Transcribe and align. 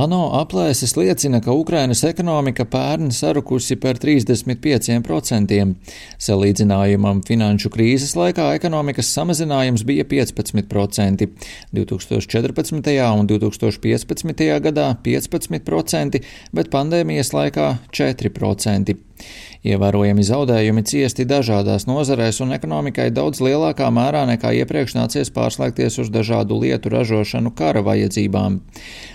ANO 0.00 0.20
aplēses 0.38 0.94
liecina, 0.96 1.40
ka 1.44 1.52
Ukrainas 1.56 2.00
ekonomika 2.08 2.64
pērn 2.70 3.10
sarukusi 3.12 3.76
par 3.80 3.98
35%. 4.00 5.58
Salīdzinājumam 6.26 7.20
finanšu 7.26 7.72
krīzes 7.74 8.14
laikā 8.16 8.50
ekonomikas 8.56 9.10
samazinājums 9.16 9.84
bija 9.88 10.06
15%, 10.08 11.28
2014. 11.76 12.96
un 13.20 13.30
2015. 13.34 14.48
gadā 14.68 14.88
15%, 15.04 16.24
bet 16.56 16.72
pandēmijas 16.72 17.34
laikā 17.36 17.70
4%. 17.92 18.98
Ievērojami 19.60 20.22
zaudējumi 20.24 20.82
ciesti 20.88 21.26
dažādās 21.28 21.84
nozarēs 21.84 22.38
un 22.40 22.54
ekonomikai 22.56 23.10
daudz 23.12 23.42
lielākā 23.44 23.90
mērā 23.92 24.22
nekā 24.30 24.54
iepriekš 24.62 24.94
nācies 24.96 25.30
pārslēgties 25.34 25.98
uz 26.00 26.08
dažādu 26.14 26.56
lietu 26.62 26.92
ražošanu 26.94 27.52
kara 27.58 27.82
vajadzībām. 27.84 28.56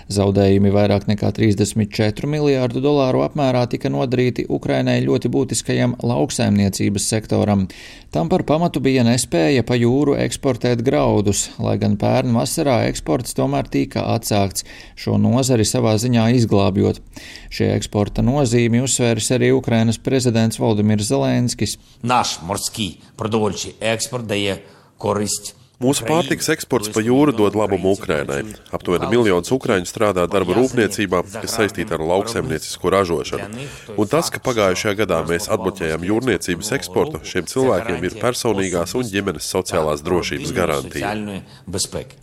Zaudējumi 0.06 0.70
vairāk 0.75 1.07
nekā 1.07 1.31
34 1.37 2.27
miljārdu 2.27 2.81
dolāru 2.83 3.23
apmērā 3.23 3.63
tika 3.71 3.89
nodarīti 3.89 4.45
Ukrainai 4.49 4.99
ļoti 5.05 5.31
būtiskajam 5.31 5.95
lauksaimniecības 6.03 7.07
sektoram. 7.13 7.67
Tam 8.11 8.27
par 8.27 8.43
pamatu 8.43 8.81
bija 8.83 9.05
nespēja 9.07 9.63
pa 9.63 9.77
jūru 9.79 10.17
eksportēt 10.19 10.83
graudus, 10.83 11.47
lai 11.59 11.77
gan 11.79 11.95
pērn 11.95 12.35
vasarā 12.35 12.81
eksports 12.89 13.37
tomēr 13.37 13.71
tika 13.71 14.03
atsākts, 14.17 14.65
šo 14.99 15.15
nozari 15.15 15.63
savā 15.63 15.95
ziņā 15.95 16.27
izglābjot. 16.41 16.99
Šie 17.47 17.71
eksporta 17.77 18.19
nozīmi 18.25 18.83
uzsvērs 18.83 19.31
arī 19.37 19.53
Ukrainas 19.55 19.95
prezidents 19.95 20.41
президент 20.41 20.59
Володимир 20.59 21.01
Зеленський. 21.01 21.77
Наш 22.03 22.39
морський 22.41 22.99
продовольчий 23.15 23.75
експорт 23.81 24.25
дає 24.25 24.57
користь 24.97 25.55
Mūsu 25.76 26.06
pārtikas 26.08 26.46
eksports 26.54 26.88
pa 26.88 27.02
jūru 27.04 27.34
dod 27.36 27.52
labumu 27.58 27.90
Ukrainai. 27.92 28.38
Aptuveni 28.72 29.10
miljons 29.12 29.50
ukrāņu 29.52 29.84
strādā 29.84 30.22
darba 30.32 30.54
rūpniecībā, 30.56 31.18
kas 31.34 31.52
saistīta 31.58 31.98
ar 31.98 32.04
lauksaimniecisko 32.08 32.92
ražošanu. 32.94 33.66
Un 34.00 34.08
tas, 34.08 34.30
ka 34.32 34.40
pagājušajā 34.40 34.94
gadā 35.02 35.18
mēs 35.28 35.50
atbloķējām 35.52 36.06
jūrniecības 36.08 36.72
eksportu, 36.78 37.20
šiem 37.28 37.44
cilvēkiem 37.50 38.06
ir 38.08 38.16
personīgās 38.22 38.96
un 38.96 39.04
ģimenes 39.10 39.50
sociālās 39.52 40.00
drošības 40.06 40.54
garantija. 40.56 41.12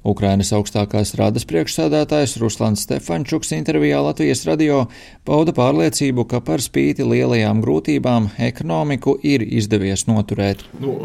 Ukrainas 0.02 0.50
augstākās 0.58 1.14
rādas 1.22 1.46
priekšsēdētājs 1.54 2.40
Ruslans 2.42 2.88
Stefančuks 2.88 3.54
intervijā 3.54 4.02
Latvijas 4.02 4.42
radio 4.50 4.88
pauda 5.30 5.54
pārliecību, 5.54 6.26
ka 6.26 6.42
par 6.42 6.66
spīti 6.66 7.06
lielajām 7.06 7.62
grūtībām 7.62 8.32
ekonomiku 8.50 9.20
ir 9.22 9.46
izdevies 9.46 10.08
noturēt. 10.10 10.66
Nu, 10.82 10.98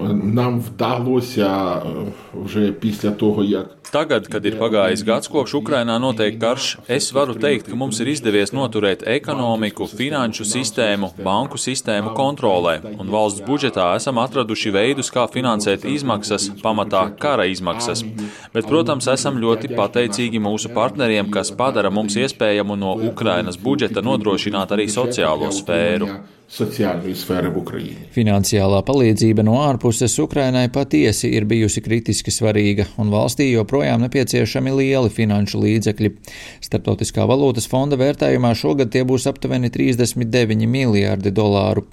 вже 2.37 2.71
після 2.71 3.11
того, 3.11 3.43
як 3.43 3.65
Tagad, 3.93 4.25
kad 4.25 4.41
ir 4.41 4.55
pagājis 4.57 5.03
gads 5.05 5.29
kopš 5.29 5.51
Ukrainā 5.59 5.99
notiek 6.01 6.39
karš, 6.41 6.79
es 6.89 7.11
varu 7.13 7.35
teikt, 7.37 7.67
ka 7.69 7.75
mums 7.77 7.99
ir 8.01 8.09
izdevies 8.09 8.49
noturēt 8.49 9.03
ekonomiku, 9.05 9.85
finanšu 9.85 10.47
sistēmu, 10.49 11.11
banku 11.21 11.59
sistēmu 11.61 12.15
kontrolē, 12.17 12.79
un 12.97 13.11
valsts 13.13 13.43
budžetā 13.45 13.91
esam 13.99 14.17
atraduši 14.23 14.73
veidus, 14.73 15.11
kā 15.13 15.27
finansēt 15.29 15.85
izmaksas, 15.85 16.49
pamatā 16.63 17.03
kara 17.21 17.45
izmaksas. 17.45 18.01
Bet, 18.58 18.66
protams, 18.66 19.06
esam 19.12 19.36
ļoti 19.38 19.68
pateicīgi 19.78 20.40
mūsu 20.42 20.72
partneriem, 20.74 21.28
kas 21.30 21.52
padara 21.60 21.92
mums 21.94 22.16
iespējamu 22.18 22.74
no 22.80 22.96
Ukrainas 23.10 23.60
budžeta 23.62 24.02
nodrošināt 24.02 24.74
arī 24.74 24.88
sociālo 24.90 25.52
sfēru. 25.54 26.10
Finansiālā 28.14 28.78
palīdzība 28.88 29.42
no 29.44 29.58
ārpuses 29.60 30.14
Ukrainai 30.22 30.70
patiesi 30.72 31.28
ir 31.36 31.44
bijusi 31.44 31.82
kritiski 31.84 32.32
svarīga, 32.32 32.86
un 32.96 33.10
valstī 33.12 33.50
joprojām 33.50 34.00
nepieciešami 34.06 34.72
lieli 34.78 35.12
finanšu 35.12 35.60
līdzekļi. 35.60 36.10
Startautiskā 36.64 37.26
valūtas 37.28 37.68
fonda 37.68 37.98
vērtējumā 38.00 38.54
šogad 38.56 38.88
tie 38.94 39.04
būs 39.04 39.28
aptuveni 39.28 39.68
39 39.74 40.64
miljārdi 40.72 41.34
dolāru. 41.36 41.84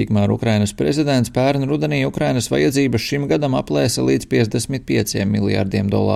Tikmēr 0.00 0.32
Ukrainas 0.32 0.72
prezidents 0.72 1.28
pērn 1.28 1.68
rudenī 1.68 2.00
Ukrainas 2.08 2.48
vajadzības 2.48 3.04
šim 3.10 3.28
gadam 3.28 3.60
aplēsa 3.60 4.06
līdz 4.08 4.24
55 4.32 5.28
miljārdiem 5.28 5.92
dolāru. 5.92 6.07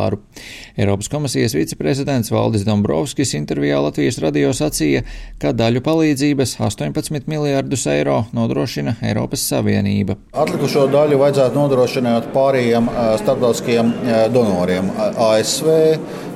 Eiropas 0.76 1.10
komisijas 1.12 1.54
viceprezidents 1.54 2.32
Valdis 2.32 2.64
Dombrovskis 2.66 3.34
intervijā 3.38 3.78
Latvijas 3.84 4.18
radio 4.22 4.52
sacīja, 4.56 5.04
ka 5.42 5.52
daļu 5.56 5.82
palīdzības 5.84 6.56
18 6.64 7.28
miljārdus 7.30 7.86
eiro 7.92 8.22
nodrošina 8.32 8.96
Eiropas 9.04 9.44
Savienība. 9.52 10.16
Atlikušo 10.32 10.88
daļu 10.92 11.20
vajadzētu 11.20 11.60
nodrošināt 11.60 12.32
pārējiem 12.34 12.90
starptautiskiem 13.22 13.94
donoriem- 14.32 14.90
ASV, 15.30 15.68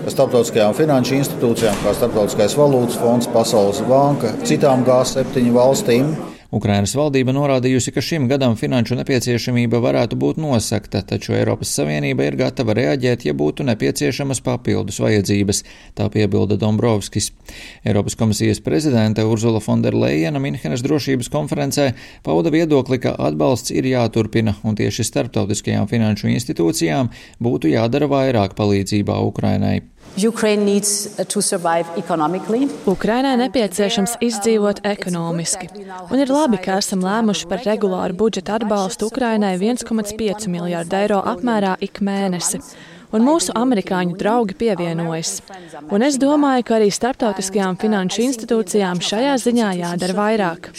starptautiskajām 0.06 0.76
finanšu 0.76 1.16
institūcijām, 1.18 1.76
kā 1.82 1.94
Starptautiskais 1.96 2.54
valūtas 2.58 3.00
fonds, 3.00 3.26
Pasaules 3.32 3.82
banka, 3.88 4.32
citām 4.46 4.84
G7 4.86 5.52
valstīm. 5.56 6.35
Ukrainas 6.56 6.94
valdība 6.96 7.34
norādījusi, 7.36 7.92
ka 7.92 8.02
šim 8.04 8.26
gadam 8.30 8.54
finanšu 8.56 8.96
nepieciešamība 9.00 9.80
varētu 9.84 10.16
būt 10.20 10.38
nosakta, 10.40 11.02
taču 11.04 11.34
Eiropas 11.36 11.72
Savienība 11.76 12.26
ir 12.26 12.38
gatava 12.40 12.76
reaģēt, 12.78 13.26
ja 13.28 13.34
būtu 13.36 13.66
nepieciešamas 13.68 14.40
papildus 14.46 15.00
vajadzības, 15.02 15.62
tā 15.98 16.08
piebilda 16.12 16.56
Dombrovskis. 16.60 17.32
Eiropas 17.84 18.16
komisijas 18.18 18.62
prezidente 18.64 19.24
Urzula 19.26 19.60
Fonderleina 19.60 20.40
Minhenes 20.42 20.84
drošības 20.86 21.28
konferencē 21.32 21.90
pauda 22.26 22.52
viedokli, 22.54 23.00
ka 23.02 23.16
atbalsts 23.28 23.74
ir 23.74 23.88
jāturpina 23.90 24.56
un 24.64 24.78
tieši 24.78 25.04
starptautiskajām 25.10 25.90
finanšu 25.90 26.32
institūcijām 26.32 27.12
būtu 27.42 27.74
jādara 27.74 28.08
vairāk 28.10 28.56
palīdzībā 28.56 29.20
Ukrainai. 29.28 29.82
Ukrainai 32.88 33.34
nepieciešams 33.36 34.16
izdzīvot 34.24 34.80
ekonomiski, 34.88 35.68
un 36.08 36.22
ir 36.22 36.32
labi, 36.32 36.60
ka 36.62 36.78
esam 36.80 37.04
lēmuši 37.04 37.48
par 37.50 37.64
regulāru 37.66 38.16
budžeta 38.22 38.56
atbalstu 38.56 39.10
Ukrainai 39.10 39.58
1,5 39.58 40.48
miljārdu 40.52 40.96
eiro 41.02 41.20
apmērā 41.34 41.74
ik 41.84 42.00
mēnesi. 42.00 42.62
Un 43.14 43.22
mūsu 43.22 43.52
amerikāņu 43.56 44.16
draugi 44.18 44.56
pievienojas. 44.58 45.36
Un 45.94 46.02
es 46.02 46.16
domāju, 46.20 46.64
ka 46.66 46.78
arī 46.78 46.88
starptautiskajām 46.92 47.78
finanšu 47.80 48.24
institūcijām 48.26 49.04
šajā 49.04 49.36
ziņā 49.44 49.70
jādara 49.82 50.18
vairāk. 50.22 50.72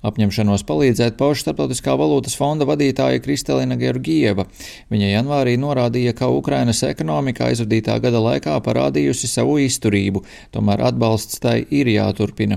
Apņemšanos 0.00 0.62
palīdzēt 0.64 1.18
pauž 1.20 1.42
Startautiskā 1.42 1.92
valūtas 2.00 2.32
fonda 2.38 2.64
vadītāja 2.68 3.20
Kristelina 3.20 3.76
Georgieva. 3.80 4.46
Viņa 4.92 5.10
janvārī 5.10 5.58
norādīja, 5.60 6.14
ka 6.16 6.30
Ukrainas 6.32 6.80
ekonomika 6.88 7.50
aizvadītā 7.50 7.98
gada 8.00 8.22
laikā 8.24 8.54
parādījusi 8.64 9.28
savu 9.28 9.58
izturību, 9.60 10.24
tomēr 10.56 10.86
atbalsts 10.88 11.42
tai 11.44 11.58
ir 11.68 11.92
jāturpina. 11.92 12.56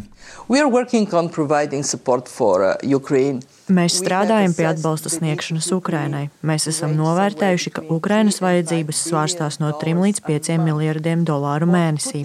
Uh. 3.67 3.73
Mēs 3.73 3.95
strādājam 4.01 4.51
pie 4.57 4.65
atbalsta 4.67 5.07
sniegšanas 5.11 5.69
Ukrainai. 5.71 6.25
Mēs 6.43 6.65
esam 6.67 6.97
novērtējuši, 6.97 7.71
ka 7.75 7.83
Ukrainas 7.95 8.41
vajadzības 8.43 8.99
svārstās 9.07 9.59
no 9.61 9.69
3 9.79 10.01
līdz 10.03 10.19
5 10.25 10.57
miljardiem 10.59 11.23
dolāru 11.27 11.69
mēnesī. 11.71 12.23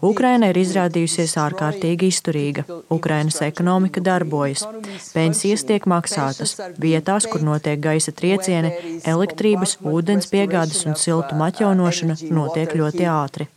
Ukraina 0.00 0.48
ir 0.48 0.56
izrādījusies 0.60 1.36
ārkārtīgi 1.42 2.08
izturīga. 2.08 2.64
Ukrainas 2.92 3.42
ekonomika 3.44 4.00
darbojas. 4.00 4.64
Pensijas 5.12 5.66
tiek 5.68 5.84
maksātas. 5.90 6.56
Vietās, 6.80 7.28
kur 7.28 7.44
notiek 7.44 7.80
gaisa 7.80 8.14
triecieni, 8.16 8.72
elektrības, 9.04 9.76
ūdens 9.84 10.30
piegādes 10.32 10.86
un 10.88 10.96
siltuma 10.96 11.50
atjaunošana 11.52 12.16
notiek 12.32 12.72
ļoti 12.80 13.08
ātri. 13.10 13.50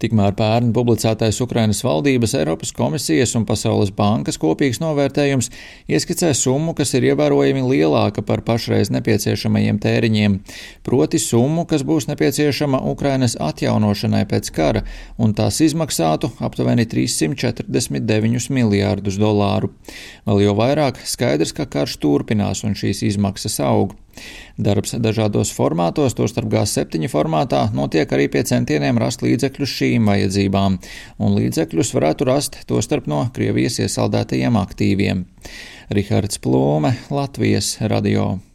Tikmēr 0.00 0.36
pērn 0.40 0.72
publicētais 0.72 1.44
Ukrainas 1.44 1.84
valdības, 1.84 2.38
Eiropas 2.40 2.72
komisijas 2.72 3.36
un 3.36 3.44
Pasaules 3.44 3.92
bankas 3.92 4.40
kopīgi 4.40 4.69
kopīgs 4.70 4.80
novērtējums 4.80 5.50
ieskicē 5.90 6.30
summu, 6.34 6.74
kas 6.74 6.94
ir 6.94 7.10
ievērojami 7.10 7.62
lielāka 7.62 8.22
par 8.22 8.42
pašreiz 8.42 8.90
nepieciešamajiem 8.94 9.80
tēriņiem, 9.82 10.40
proti 10.86 11.18
summu, 11.18 11.66
kas 11.66 11.82
būs 11.82 12.06
nepieciešama 12.08 12.80
Ukrainas 12.86 13.36
atjaunošanai 13.40 14.26
pēc 14.30 14.50
kara, 14.54 14.84
un 15.18 15.34
tās 15.34 15.60
izmaksātu 15.60 16.30
aptuveni 16.40 16.86
349 16.86 18.50
miljārdus 18.50 19.18
dolāru. 19.18 19.72
Vēl 20.26 20.46
jau 20.46 20.54
vairāk 20.54 21.02
skaidrs, 21.04 21.52
ka 21.52 21.66
karš 21.66 21.98
turpinās 21.98 22.62
un 22.64 22.74
šīs 22.78 23.02
izmaksas 23.10 23.60
aug. 23.60 23.96
Darbs 24.60 24.96
dažādos 25.00 25.52
formātos, 25.56 26.16
tostarp 26.18 26.50
G7 26.52 27.08
formātā, 27.12 27.66
notiek 27.76 28.10
arī 28.12 28.28
pie 28.32 28.44
centieniem 28.48 29.00
rast 29.00 29.24
līdzekļus 29.24 29.78
šīm 29.78 30.10
vajadzībām, 30.10 30.78
un 31.22 31.38
līdzekļus 31.38 31.94
varētu 31.96 32.28
rast 32.28 32.60
tostarp 32.70 33.08
no 33.10 33.24
Krievijas 33.34 33.80
iesaldētajiem 33.86 34.60
aktīviem. 34.60 35.24
Rihards 35.90 36.42
Plūme, 36.42 36.96
Latvijas 37.10 37.78
radio. 37.80 38.49